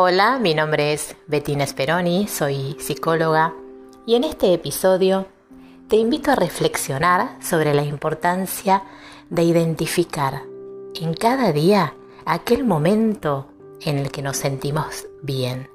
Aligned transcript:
Hola, 0.00 0.38
mi 0.38 0.54
nombre 0.54 0.92
es 0.92 1.16
Bettina 1.26 1.66
Speroni, 1.66 2.28
soy 2.28 2.76
psicóloga 2.78 3.52
y 4.06 4.14
en 4.14 4.22
este 4.22 4.54
episodio 4.54 5.26
te 5.88 5.96
invito 5.96 6.30
a 6.30 6.36
reflexionar 6.36 7.36
sobre 7.42 7.74
la 7.74 7.82
importancia 7.82 8.84
de 9.28 9.42
identificar 9.42 10.42
en 10.94 11.14
cada 11.14 11.50
día 11.50 11.94
aquel 12.26 12.62
momento 12.62 13.48
en 13.80 13.98
el 13.98 14.12
que 14.12 14.22
nos 14.22 14.36
sentimos 14.36 15.08
bien. 15.20 15.68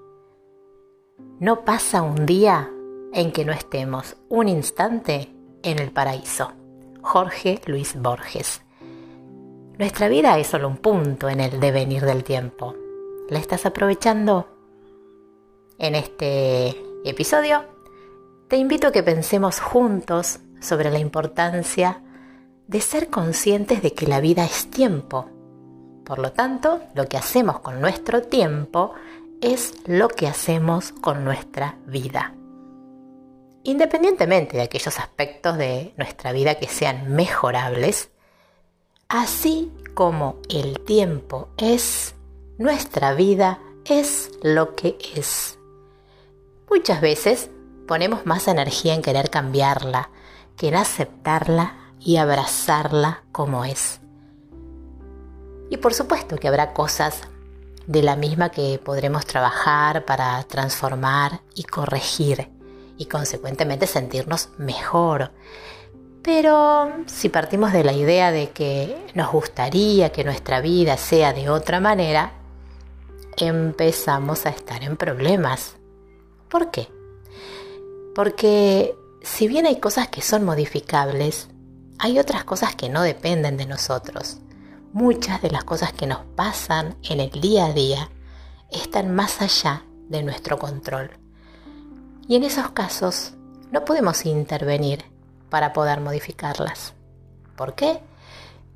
No 1.42 1.66
pasa 1.66 2.02
un 2.02 2.26
día 2.26 2.72
en 3.12 3.34
que 3.34 3.44
no 3.44 3.52
estemos 3.52 4.16
un 4.30 4.48
instante 4.48 5.36
en 5.64 5.80
el 5.80 5.92
paraíso. 5.92 6.54
Jorge 7.02 7.60
Luis 7.66 8.02
Borges. 8.02 8.62
Nuestra 9.78 10.08
vida 10.08 10.40
es 10.40 10.48
solo 10.48 10.70
un 10.70 10.78
punto 10.78 11.28
en 11.28 11.42
el 11.42 11.60
devenir 11.60 12.06
del 12.06 12.24
tiempo 12.24 12.74
la 13.30 13.40
estás 13.40 13.66
aprovechando? 13.66 14.48
En 15.78 15.96
este 15.96 16.76
episodio 17.04 17.66
te 18.48 18.58
invito 18.58 18.88
a 18.88 18.92
que 18.92 19.04
pensemos 19.04 19.60
juntos 19.60 20.40
sobre 20.62 20.92
la 20.92 21.00
importancia 21.00 22.02
de 22.68 22.82
ser 22.82 23.10
conscientes 23.10 23.82
de 23.82 23.94
que 23.94 24.08
la 24.08 24.20
vida 24.20 24.46
es 24.46 24.70
tiempo. 24.70 25.30
Por 26.06 26.20
lo 26.20 26.32
tanto, 26.32 26.82
lo 26.96 27.08
que 27.08 27.18
hacemos 27.18 27.60
con 27.60 27.82
nuestro 27.82 28.22
tiempo 28.22 28.94
es 29.42 29.74
lo 29.86 30.08
que 30.08 30.28
hacemos 30.28 30.92
con 30.92 31.26
nuestra 31.26 31.78
vida. 31.86 32.36
Independientemente 33.64 34.58
de 34.58 34.64
aquellos 34.64 35.00
aspectos 35.00 35.58
de 35.58 35.94
nuestra 35.98 36.32
vida 36.32 36.56
que 36.56 36.68
sean 36.68 37.14
mejorables, 37.14 38.12
así 39.08 39.72
como 39.94 40.38
el 40.50 40.80
tiempo 40.82 41.50
es 41.58 42.16
nuestra 42.64 43.14
vida 43.14 43.60
es 43.84 44.32
lo 44.42 44.74
que 44.74 44.98
es. 45.18 45.60
Muchas 46.70 47.02
veces 47.02 47.50
ponemos 47.90 48.26
más 48.26 48.48
energía 48.48 48.94
en 48.94 49.02
querer 49.02 49.30
cambiarla 49.30 50.10
que 50.56 50.70
en 50.70 50.76
aceptarla 50.76 51.76
y 52.00 52.16
abrazarla 52.16 53.24
como 53.34 53.66
es. 53.66 54.00
Y 55.70 55.76
por 55.76 55.94
supuesto 55.94 56.38
que 56.38 56.48
habrá 56.48 56.72
cosas 56.72 57.24
de 57.86 58.02
la 58.02 58.16
misma 58.16 58.48
que 58.48 58.80
podremos 58.82 59.26
trabajar 59.26 60.06
para 60.06 60.42
transformar 60.44 61.42
y 61.56 61.64
corregir 61.64 62.50
y 62.98 63.08
consecuentemente 63.08 63.88
sentirnos 63.88 64.52
mejor. 64.58 65.32
Pero 66.22 66.94
si 67.08 67.28
partimos 67.28 67.74
de 67.74 67.84
la 67.84 67.92
idea 67.92 68.32
de 68.32 68.52
que 68.52 68.96
nos 69.16 69.34
gustaría 69.34 70.14
que 70.14 70.24
nuestra 70.24 70.62
vida 70.62 70.96
sea 70.96 71.34
de 71.34 71.50
otra 71.50 71.82
manera, 71.82 72.40
empezamos 73.38 74.46
a 74.46 74.50
estar 74.50 74.84
en 74.84 74.98
problemas. 74.98 75.76
¿Por 76.50 76.72
qué? 76.72 76.88
Porque 78.16 78.96
si 79.22 79.48
bien 79.48 79.66
hay 79.66 79.80
cosas 79.80 80.08
que 80.10 80.22
son 80.22 80.44
modificables, 80.44 81.50
hay 82.00 82.20
otras 82.20 82.44
cosas 82.44 82.76
que 82.76 82.90
no 82.90 83.02
dependen 83.02 83.58
de 83.58 83.66
nosotros. 83.66 84.40
Muchas 84.92 85.42
de 85.42 85.50
las 85.50 85.64
cosas 85.64 85.94
que 85.94 86.08
nos 86.08 86.20
pasan 86.36 86.98
en 87.04 87.20
el 87.20 87.32
día 87.32 87.68
a 87.68 87.74
día 87.74 88.10
están 88.72 89.16
más 89.16 89.42
allá 89.42 89.84
de 90.10 90.24
nuestro 90.24 90.60
control. 90.60 91.12
Y 92.28 92.36
en 92.36 92.44
esos 92.44 92.72
casos 92.72 93.34
no 93.72 93.86
podemos 93.86 94.26
intervenir 94.26 95.04
para 95.50 95.74
poder 95.74 96.00
modificarlas. 96.00 96.94
¿Por 97.56 97.76
qué? 97.76 98.00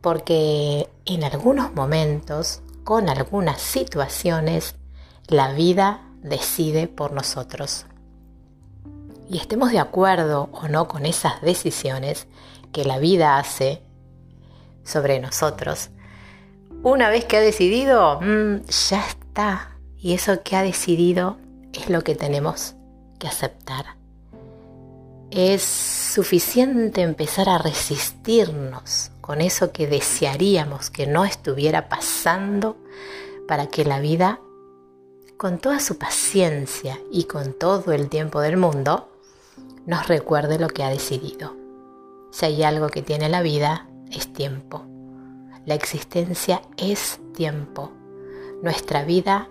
Porque 0.01 0.89
en 1.05 1.23
algunos 1.23 1.73
momentos 1.73 2.61
con 2.87 3.09
algunas 3.09 3.59
situaciones, 3.59 4.75
la 5.27 5.51
vida 5.51 6.07
decide 6.21 6.87
por 6.87 7.11
nosotros. 7.11 7.85
Y 9.29 9.39
estemos 9.39 9.73
de 9.73 9.79
acuerdo 9.79 10.47
o 10.53 10.69
no 10.69 10.87
con 10.87 11.05
esas 11.05 11.41
decisiones 11.41 12.27
que 12.71 12.85
la 12.85 12.97
vida 12.97 13.39
hace 13.39 13.81
sobre 14.85 15.19
nosotros, 15.19 15.89
una 16.81 17.09
vez 17.09 17.25
que 17.25 17.35
ha 17.35 17.41
decidido, 17.41 18.21
mm, 18.21 18.65
ya 18.89 19.05
está. 19.05 19.77
Y 19.97 20.13
eso 20.13 20.41
que 20.41 20.55
ha 20.55 20.63
decidido 20.63 21.35
es 21.73 21.89
lo 21.89 22.05
que 22.05 22.15
tenemos 22.15 22.75
que 23.19 23.27
aceptar. 23.27 23.97
Es 25.29 25.61
suficiente 25.61 27.01
empezar 27.01 27.49
a 27.49 27.57
resistirnos 27.57 29.11
con 29.27 29.41
eso 29.41 29.73
que 29.73 29.87
desearíamos 29.87 30.89
que 30.89 31.05
no 31.05 31.25
estuviera 31.25 31.89
pasando 31.89 32.77
para 33.45 33.67
que 33.67 33.83
la 33.83 33.99
vida, 33.99 34.39
con 35.35 35.57
toda 35.57 35.81
su 35.81 35.97
paciencia 35.97 36.97
y 37.11 37.25
con 37.25 37.51
todo 37.51 37.91
el 37.91 38.07
tiempo 38.07 38.39
del 38.39 38.55
mundo, 38.55 39.09
nos 39.85 40.07
recuerde 40.07 40.57
lo 40.57 40.69
que 40.69 40.81
ha 40.85 40.89
decidido. 40.89 41.57
Si 42.31 42.45
hay 42.45 42.63
algo 42.63 42.87
que 42.87 43.01
tiene 43.01 43.27
la 43.27 43.41
vida, 43.41 43.89
es 44.13 44.31
tiempo. 44.31 44.85
La 45.65 45.75
existencia 45.75 46.61
es 46.77 47.19
tiempo. 47.35 47.91
Nuestra 48.63 49.03
vida 49.03 49.49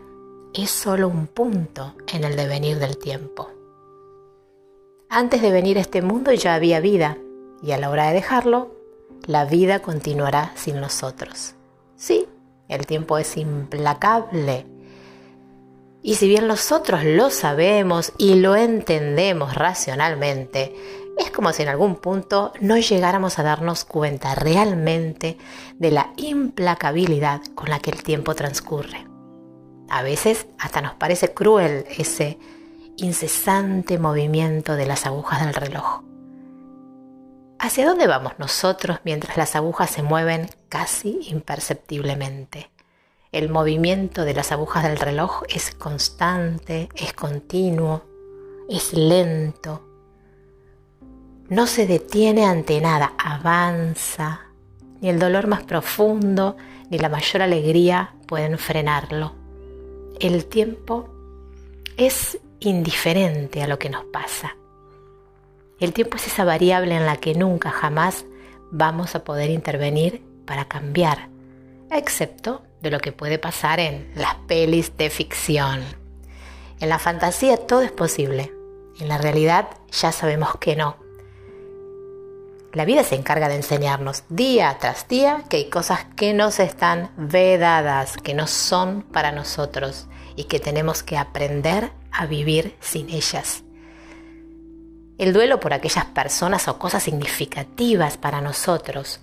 es 0.54 0.70
solo 0.70 1.06
un 1.06 1.26
punto 1.26 1.96
en 2.14 2.24
el 2.24 2.34
devenir 2.34 2.78
del 2.78 2.96
tiempo. 2.96 3.50
Antes 5.10 5.42
de 5.42 5.50
venir 5.50 5.76
a 5.76 5.82
este 5.82 6.00
mundo 6.00 6.32
ya 6.32 6.54
había 6.54 6.80
vida 6.80 7.18
y 7.62 7.72
a 7.72 7.78
la 7.78 7.90
hora 7.90 8.06
de 8.06 8.14
dejarlo 8.14 8.76
la 9.26 9.44
vida 9.44 9.80
continuará 9.80 10.52
sin 10.54 10.80
nosotros. 10.80 11.54
Sí, 11.96 12.26
el 12.68 12.86
tiempo 12.86 13.18
es 13.18 13.36
implacable. 13.36 14.66
Y 16.02 16.14
si 16.14 16.28
bien 16.28 16.46
nosotros 16.46 17.04
lo 17.04 17.30
sabemos 17.30 18.12
y 18.18 18.36
lo 18.36 18.54
entendemos 18.54 19.54
racionalmente, 19.54 20.74
es 21.18 21.30
como 21.30 21.52
si 21.52 21.62
en 21.62 21.68
algún 21.68 21.96
punto 21.96 22.52
no 22.60 22.76
llegáramos 22.76 23.38
a 23.38 23.42
darnos 23.42 23.84
cuenta 23.84 24.34
realmente 24.34 25.38
de 25.78 25.90
la 25.90 26.12
implacabilidad 26.16 27.40
con 27.54 27.70
la 27.70 27.80
que 27.80 27.90
el 27.90 28.02
tiempo 28.02 28.34
transcurre. 28.34 29.06
A 29.88 30.02
veces 30.02 30.46
hasta 30.58 30.82
nos 30.82 30.94
parece 30.94 31.32
cruel 31.32 31.86
ese 31.96 32.38
incesante 32.96 33.98
movimiento 33.98 34.76
de 34.76 34.86
las 34.86 35.06
agujas 35.06 35.44
del 35.44 35.54
reloj. 35.54 36.05
¿Hacia 37.66 37.84
dónde 37.84 38.06
vamos 38.06 38.34
nosotros 38.38 39.00
mientras 39.02 39.36
las 39.36 39.56
agujas 39.56 39.90
se 39.90 40.04
mueven 40.04 40.48
casi 40.68 41.18
imperceptiblemente? 41.22 42.70
El 43.32 43.48
movimiento 43.48 44.24
de 44.24 44.34
las 44.34 44.52
agujas 44.52 44.84
del 44.84 44.96
reloj 44.96 45.42
es 45.48 45.74
constante, 45.74 46.88
es 46.94 47.12
continuo, 47.12 48.04
es 48.68 48.92
lento. 48.92 49.84
No 51.48 51.66
se 51.66 51.88
detiene 51.88 52.44
ante 52.46 52.80
nada, 52.80 53.14
avanza. 53.18 54.42
Ni 55.00 55.08
el 55.08 55.18
dolor 55.18 55.48
más 55.48 55.64
profundo 55.64 56.56
ni 56.88 56.98
la 56.98 57.08
mayor 57.08 57.42
alegría 57.42 58.14
pueden 58.28 58.58
frenarlo. 58.58 59.34
El 60.20 60.46
tiempo 60.46 61.08
es 61.96 62.38
indiferente 62.60 63.60
a 63.60 63.66
lo 63.66 63.76
que 63.76 63.90
nos 63.90 64.04
pasa. 64.04 64.54
El 65.78 65.92
tiempo 65.92 66.16
es 66.16 66.26
esa 66.26 66.44
variable 66.44 66.94
en 66.94 67.04
la 67.04 67.16
que 67.16 67.34
nunca 67.34 67.70
jamás 67.70 68.24
vamos 68.70 69.14
a 69.14 69.24
poder 69.24 69.50
intervenir 69.50 70.22
para 70.46 70.66
cambiar, 70.66 71.28
excepto 71.90 72.62
de 72.80 72.90
lo 72.90 72.98
que 72.98 73.12
puede 73.12 73.38
pasar 73.38 73.78
en 73.78 74.10
las 74.14 74.36
pelis 74.46 74.96
de 74.96 75.10
ficción. 75.10 75.82
En 76.80 76.88
la 76.88 76.98
fantasía 76.98 77.58
todo 77.58 77.82
es 77.82 77.92
posible, 77.92 78.52
en 79.00 79.08
la 79.08 79.18
realidad 79.18 79.68
ya 79.92 80.12
sabemos 80.12 80.56
que 80.58 80.76
no. 80.76 80.96
La 82.72 82.86
vida 82.86 83.04
se 83.04 83.14
encarga 83.14 83.48
de 83.48 83.56
enseñarnos 83.56 84.24
día 84.30 84.78
tras 84.80 85.08
día 85.08 85.44
que 85.50 85.58
hay 85.58 85.68
cosas 85.68 86.06
que 86.16 86.32
nos 86.32 86.58
están 86.58 87.10
vedadas, 87.18 88.16
que 88.16 88.32
no 88.32 88.46
son 88.46 89.02
para 89.02 89.30
nosotros 89.30 90.08
y 90.36 90.44
que 90.44 90.58
tenemos 90.58 91.02
que 91.02 91.18
aprender 91.18 91.90
a 92.12 92.24
vivir 92.24 92.76
sin 92.80 93.10
ellas. 93.10 93.65
El 95.18 95.32
duelo 95.32 95.60
por 95.60 95.72
aquellas 95.72 96.04
personas 96.04 96.68
o 96.68 96.78
cosas 96.78 97.02
significativas 97.02 98.18
para 98.18 98.42
nosotros, 98.42 99.20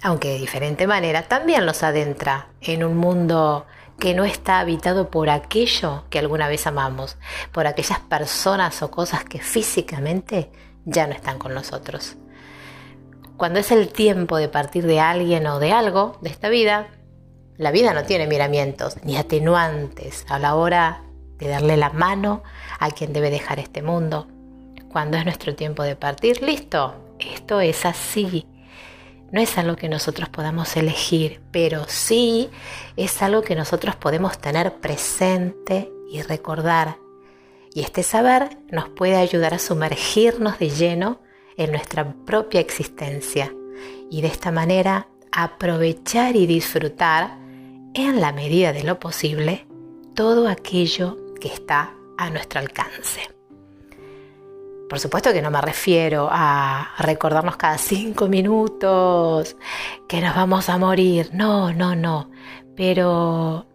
aunque 0.00 0.28
de 0.28 0.38
diferente 0.38 0.86
manera, 0.86 1.28
también 1.28 1.66
los 1.66 1.82
adentra 1.82 2.48
en 2.62 2.82
un 2.82 2.96
mundo 2.96 3.66
que 3.98 4.14
no 4.14 4.24
está 4.24 4.58
habitado 4.58 5.10
por 5.10 5.28
aquello 5.28 6.04
que 6.08 6.18
alguna 6.18 6.48
vez 6.48 6.66
amamos, 6.66 7.18
por 7.52 7.66
aquellas 7.66 7.98
personas 7.98 8.82
o 8.82 8.90
cosas 8.90 9.22
que 9.24 9.40
físicamente 9.40 10.50
ya 10.86 11.06
no 11.06 11.12
están 11.12 11.38
con 11.38 11.52
nosotros. 11.52 12.16
Cuando 13.36 13.58
es 13.58 13.70
el 13.72 13.88
tiempo 13.88 14.38
de 14.38 14.48
partir 14.48 14.86
de 14.86 14.98
alguien 14.98 15.46
o 15.46 15.58
de 15.58 15.72
algo 15.72 16.16
de 16.22 16.30
esta 16.30 16.48
vida, 16.48 16.88
la 17.58 17.70
vida 17.70 17.92
no 17.92 18.04
tiene 18.04 18.26
miramientos 18.26 18.96
ni 19.04 19.18
atenuantes 19.18 20.24
a 20.30 20.38
la 20.38 20.54
hora 20.54 21.02
de 21.36 21.48
darle 21.48 21.76
la 21.76 21.90
mano 21.90 22.42
a 22.78 22.90
quien 22.90 23.12
debe 23.12 23.28
dejar 23.28 23.58
este 23.58 23.82
mundo 23.82 24.26
cuando 24.90 25.16
es 25.16 25.24
nuestro 25.24 25.54
tiempo 25.54 25.82
de 25.82 25.96
partir, 25.96 26.42
listo, 26.42 26.94
esto 27.18 27.60
es 27.60 27.86
así. 27.86 28.46
no 29.32 29.40
es 29.40 29.56
algo 29.58 29.76
que 29.76 29.88
nosotros 29.88 30.28
podamos 30.28 30.76
elegir, 30.76 31.40
pero 31.52 31.84
sí 31.86 32.50
es 32.96 33.22
algo 33.22 33.42
que 33.42 33.54
nosotros 33.54 33.94
podemos 33.94 34.38
tener 34.38 34.74
presente 34.80 35.90
y 36.10 36.22
recordar. 36.22 36.96
Y 37.72 37.82
este 37.82 38.02
saber 38.02 38.58
nos 38.72 38.88
puede 38.88 39.16
ayudar 39.16 39.54
a 39.54 39.60
sumergirnos 39.60 40.58
de 40.58 40.70
lleno 40.70 41.20
en 41.56 41.70
nuestra 41.70 42.12
propia 42.26 42.60
existencia 42.60 43.54
y 44.10 44.22
de 44.22 44.28
esta 44.28 44.50
manera 44.50 45.06
aprovechar 45.30 46.34
y 46.34 46.46
disfrutar 46.46 47.38
en 47.94 48.20
la 48.20 48.32
medida 48.32 48.72
de 48.72 48.82
lo 48.82 48.98
posible 48.98 49.66
todo 50.14 50.48
aquello 50.48 51.16
que 51.40 51.48
está 51.48 51.94
a 52.18 52.30
nuestro 52.30 52.58
alcance. 52.58 53.39
Por 54.90 54.98
supuesto 54.98 55.32
que 55.32 55.40
no 55.40 55.52
me 55.52 55.60
refiero 55.60 56.28
a 56.32 56.96
recordarnos 56.98 57.56
cada 57.56 57.78
cinco 57.78 58.26
minutos 58.26 59.56
que 60.08 60.20
nos 60.20 60.34
vamos 60.34 60.68
a 60.68 60.78
morir. 60.78 61.30
No, 61.32 61.72
no, 61.72 61.94
no. 61.94 62.28
Pero 62.74 63.66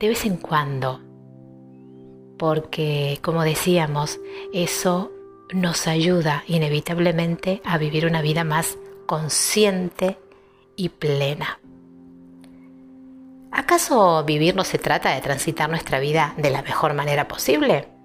de 0.00 0.08
vez 0.08 0.24
en 0.24 0.36
cuando. 0.38 1.00
Porque, 2.36 3.20
como 3.22 3.44
decíamos, 3.44 4.18
eso 4.52 5.12
nos 5.54 5.86
ayuda 5.86 6.42
inevitablemente 6.48 7.62
a 7.64 7.78
vivir 7.78 8.04
una 8.04 8.20
vida 8.20 8.42
más 8.42 8.76
consciente 9.06 10.18
y 10.74 10.88
plena. 10.88 11.60
¿Acaso 13.52 14.24
vivir 14.24 14.56
no 14.56 14.64
se 14.64 14.78
trata 14.78 15.14
de 15.14 15.20
transitar 15.20 15.70
nuestra 15.70 16.00
vida 16.00 16.34
de 16.38 16.50
la 16.50 16.62
mejor 16.62 16.94
manera 16.94 17.28
posible? 17.28 17.97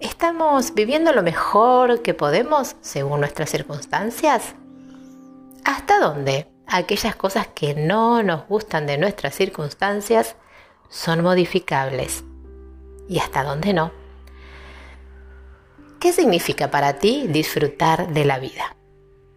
¿Estamos 0.00 0.74
viviendo 0.74 1.12
lo 1.12 1.22
mejor 1.22 2.02
que 2.02 2.12
podemos 2.12 2.76
según 2.82 3.20
nuestras 3.20 3.48
circunstancias? 3.48 4.54
¿Hasta 5.64 5.98
dónde 5.98 6.48
aquellas 6.66 7.16
cosas 7.16 7.46
que 7.54 7.74
no 7.74 8.22
nos 8.22 8.46
gustan 8.46 8.86
de 8.86 8.98
nuestras 8.98 9.34
circunstancias 9.34 10.36
son 10.90 11.22
modificables? 11.22 12.24
¿Y 13.08 13.20
hasta 13.20 13.42
dónde 13.42 13.72
no? 13.72 13.90
¿Qué 15.98 16.12
significa 16.12 16.70
para 16.70 16.98
ti 16.98 17.26
disfrutar 17.28 18.12
de 18.12 18.26
la 18.26 18.38
vida? 18.38 18.76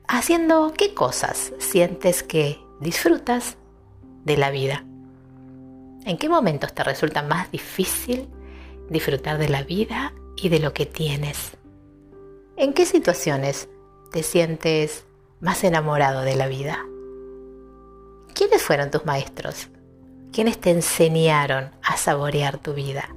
¿Haciendo 0.10 0.74
qué 0.76 0.94
cosas 0.94 1.54
sientes 1.60 2.22
que 2.22 2.60
disfrutas 2.82 3.56
de 4.26 4.36
la 4.36 4.52
vida? 4.52 4.84
¿En 6.04 6.18
qué 6.18 6.28
momentos 6.28 6.74
te 6.74 6.84
resulta 6.84 7.24
más 7.24 7.50
difícil 7.50 8.28
disfrutar 8.90 9.38
de 9.38 9.48
la 9.48 9.64
vida 9.64 10.14
y 10.42 10.50
de 10.50 10.60
lo 10.60 10.74
que 10.74 10.86
tienes. 10.86 11.58
¿En 12.58 12.74
qué 12.74 12.86
situaciones 12.86 13.70
te 14.12 14.24
sientes 14.24 15.06
más 15.40 15.64
enamorado 15.64 16.22
de 16.22 16.36
la 16.36 16.48
vida? 16.48 16.86
¿Quiénes 18.34 18.62
fueron 18.62 18.92
tus 18.92 19.06
maestros? 19.06 19.70
¿Quiénes 20.32 20.60
te 20.60 20.72
enseñaron 20.72 21.72
a 21.82 21.98
saborear 21.98 22.58
tu 22.58 22.74
vida? 22.74 23.10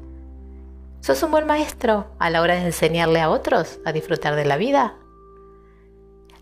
¿Sos 1.01 1.23
un 1.23 1.33
buen 1.33 1.47
maestro 1.47 2.07
a 2.19 2.31
la 2.31 2.41
hora 2.41 2.55
de 2.55 2.67
enseñarle 2.67 3.21
a 3.21 3.31
otros 3.31 3.81
a 3.85 3.93
disfrutar 3.93 4.37
de 4.37 4.45
la 4.45 4.57
vida? 4.57 4.97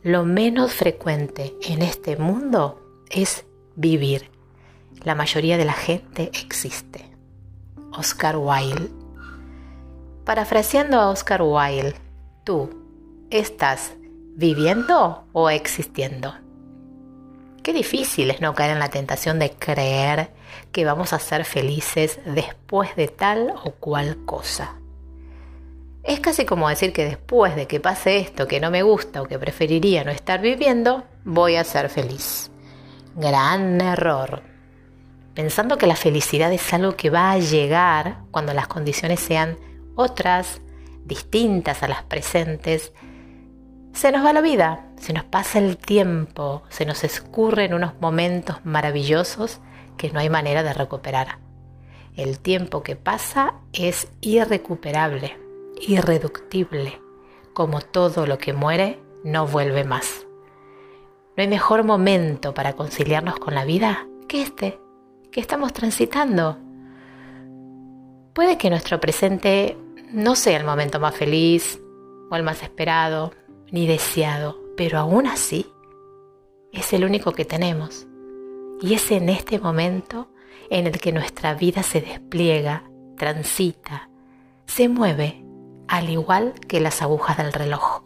Lo 0.02 0.24
menos 0.24 0.72
frecuente 0.72 1.56
en 1.62 1.82
este 1.82 2.16
mundo 2.16 2.80
es 3.10 3.44
vivir. 3.74 4.30
La 5.02 5.14
mayoría 5.14 5.56
de 5.56 5.64
la 5.64 5.72
gente 5.72 6.30
existe. 6.34 7.10
Oscar 7.92 8.36
Wilde 8.36 8.99
Parafraseando 10.30 11.00
a 11.00 11.10
Oscar 11.10 11.42
Wilde, 11.42 11.96
tú 12.44 12.70
estás 13.30 13.94
viviendo 14.36 15.24
o 15.32 15.50
existiendo. 15.50 16.32
Qué 17.64 17.72
difícil 17.72 18.30
es 18.30 18.40
no 18.40 18.54
caer 18.54 18.70
en 18.70 18.78
la 18.78 18.90
tentación 18.90 19.40
de 19.40 19.50
creer 19.50 20.30
que 20.70 20.84
vamos 20.84 21.12
a 21.12 21.18
ser 21.18 21.44
felices 21.44 22.20
después 22.24 22.94
de 22.94 23.08
tal 23.08 23.54
o 23.64 23.72
cual 23.72 24.24
cosa. 24.24 24.76
Es 26.04 26.20
casi 26.20 26.44
como 26.44 26.68
decir 26.68 26.92
que 26.92 27.06
después 27.06 27.56
de 27.56 27.66
que 27.66 27.80
pase 27.80 28.18
esto 28.18 28.46
que 28.46 28.60
no 28.60 28.70
me 28.70 28.84
gusta 28.84 29.22
o 29.22 29.26
que 29.26 29.36
preferiría 29.36 30.04
no 30.04 30.12
estar 30.12 30.40
viviendo, 30.40 31.02
voy 31.24 31.56
a 31.56 31.64
ser 31.64 31.88
feliz. 31.88 32.52
Gran 33.16 33.80
error. 33.80 34.44
Pensando 35.34 35.76
que 35.76 35.88
la 35.88 35.96
felicidad 35.96 36.52
es 36.52 36.72
algo 36.72 36.94
que 36.94 37.10
va 37.10 37.32
a 37.32 37.38
llegar 37.38 38.18
cuando 38.30 38.54
las 38.54 38.68
condiciones 38.68 39.18
sean 39.18 39.58
otras, 40.00 40.60
distintas 41.04 41.82
a 41.82 41.88
las 41.88 42.02
presentes, 42.02 42.92
se 43.92 44.12
nos 44.12 44.24
va 44.24 44.32
la 44.32 44.40
vida, 44.40 44.86
se 44.96 45.12
nos 45.12 45.24
pasa 45.24 45.58
el 45.58 45.76
tiempo, 45.76 46.62
se 46.68 46.86
nos 46.86 47.04
escurren 47.04 47.74
unos 47.74 47.92
momentos 48.00 48.56
maravillosos 48.64 49.60
que 49.96 50.10
no 50.10 50.20
hay 50.20 50.30
manera 50.30 50.62
de 50.62 50.72
recuperar. 50.72 51.38
El 52.16 52.38
tiempo 52.38 52.82
que 52.82 52.96
pasa 52.96 53.54
es 53.72 54.08
irrecuperable, 54.20 55.38
irreductible, 55.80 57.00
como 57.52 57.80
todo 57.80 58.26
lo 58.26 58.38
que 58.38 58.52
muere 58.52 59.00
no 59.24 59.46
vuelve 59.46 59.84
más. 59.84 60.26
No 61.36 61.42
hay 61.42 61.48
mejor 61.48 61.84
momento 61.84 62.54
para 62.54 62.74
conciliarnos 62.74 63.38
con 63.38 63.54
la 63.54 63.64
vida 63.64 64.06
que 64.28 64.42
este, 64.42 64.80
que 65.30 65.40
estamos 65.40 65.72
transitando. 65.72 66.58
Puede 68.32 68.58
que 68.58 68.70
nuestro 68.70 69.00
presente 69.00 69.76
no 70.12 70.34
sea 70.34 70.58
el 70.58 70.64
momento 70.64 71.00
más 71.00 71.14
feliz 71.14 71.80
o 72.30 72.36
el 72.36 72.42
más 72.42 72.62
esperado 72.62 73.32
ni 73.70 73.86
deseado, 73.86 74.60
pero 74.76 74.98
aún 74.98 75.26
así 75.26 75.66
es 76.72 76.92
el 76.92 77.04
único 77.04 77.32
que 77.32 77.44
tenemos. 77.44 78.06
Y 78.80 78.94
es 78.94 79.10
en 79.10 79.28
este 79.28 79.58
momento 79.58 80.28
en 80.70 80.86
el 80.86 81.00
que 81.00 81.12
nuestra 81.12 81.54
vida 81.54 81.82
se 81.82 82.00
despliega, 82.00 82.84
transita, 83.16 84.08
se 84.66 84.88
mueve, 84.88 85.44
al 85.88 86.08
igual 86.08 86.54
que 86.68 86.80
las 86.80 87.02
agujas 87.02 87.36
del 87.36 87.52
reloj. 87.52 88.02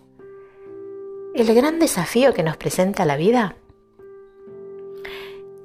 El 1.35 1.55
gran 1.55 1.79
desafío 1.79 2.33
que 2.33 2.43
nos 2.43 2.57
presenta 2.57 3.05
la 3.05 3.17
vida 3.17 3.57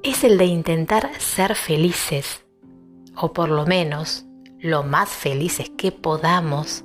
es 0.03 0.23
el 0.23 0.37
de 0.37 0.45
intentar 0.45 1.09
ser 1.19 1.55
felices, 1.55 2.45
o 3.15 3.33
por 3.33 3.49
lo 3.49 3.65
menos 3.65 4.25
lo 4.61 4.83
más 4.83 5.09
felices 5.09 5.69
que 5.77 5.91
podamos 5.91 6.83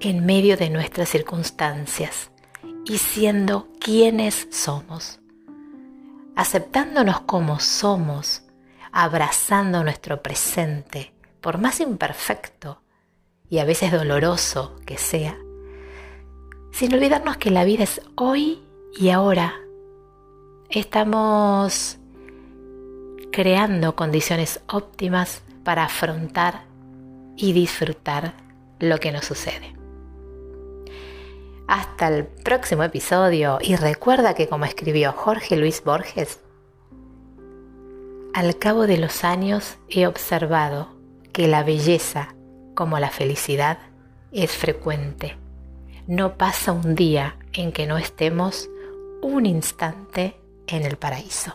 en 0.00 0.24
medio 0.24 0.56
de 0.56 0.70
nuestras 0.70 1.08
circunstancias 1.08 2.30
y 2.84 2.98
siendo 2.98 3.68
quienes 3.80 4.48
somos, 4.50 5.20
aceptándonos 6.36 7.20
como 7.20 7.60
somos, 7.60 8.42
abrazando 8.92 9.82
nuestro 9.82 10.22
presente, 10.22 11.12
por 11.40 11.58
más 11.58 11.80
imperfecto 11.80 12.80
y 13.48 13.58
a 13.58 13.64
veces 13.64 13.92
doloroso 13.92 14.76
que 14.86 14.96
sea, 14.96 15.36
sin 16.72 16.94
olvidarnos 16.94 17.36
que 17.36 17.50
la 17.50 17.64
vida 17.64 17.84
es 17.84 18.00
hoy 18.14 18.62
y 18.98 19.10
ahora. 19.10 19.54
Estamos 20.68 21.98
creando 23.32 23.94
condiciones 23.94 24.60
óptimas 24.66 25.42
para 25.62 25.84
afrontar 25.84 26.64
y 27.36 27.52
disfrutar 27.52 28.34
lo 28.78 28.98
que 28.98 29.12
nos 29.12 29.24
sucede. 29.24 29.74
Hasta 31.68 32.08
el 32.08 32.26
próximo 32.26 32.84
episodio 32.84 33.58
y 33.60 33.76
recuerda 33.76 34.34
que 34.34 34.48
como 34.48 34.64
escribió 34.64 35.12
Jorge 35.12 35.56
Luis 35.56 35.82
Borges, 35.84 36.40
al 38.34 38.56
cabo 38.58 38.86
de 38.86 38.98
los 38.98 39.24
años 39.24 39.78
he 39.88 40.06
observado 40.06 40.94
que 41.32 41.48
la 41.48 41.64
belleza 41.64 42.34
como 42.74 42.98
la 42.98 43.10
felicidad 43.10 43.78
es 44.30 44.52
frecuente. 44.52 45.36
No 46.06 46.36
pasa 46.36 46.72
un 46.72 46.94
día 46.94 47.36
en 47.52 47.72
que 47.72 47.86
no 47.86 47.98
estemos 47.98 48.68
un 49.22 49.46
instante 49.46 50.36
en 50.66 50.84
el 50.84 50.96
paraíso. 50.96 51.54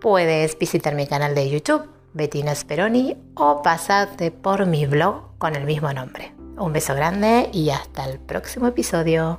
Puedes 0.00 0.58
visitar 0.58 0.94
mi 0.94 1.06
canal 1.06 1.34
de 1.34 1.48
YouTube 1.48 1.88
Bettina 2.18 2.52
Speroni 2.52 3.16
o 3.34 3.62
pasarte 3.62 4.32
por 4.32 4.66
mi 4.66 4.86
blog 4.86 5.38
con 5.38 5.54
el 5.54 5.64
mismo 5.64 5.92
nombre. 5.92 6.34
Un 6.58 6.72
beso 6.72 6.94
grande 6.96 7.48
y 7.52 7.70
hasta 7.70 8.04
el 8.04 8.18
próximo 8.18 8.66
episodio. 8.66 9.38